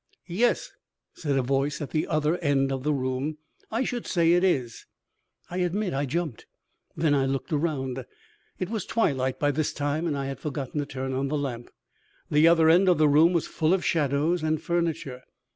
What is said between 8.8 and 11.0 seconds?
twilight by this time and I had forgotten to